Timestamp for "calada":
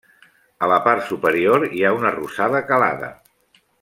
2.73-3.13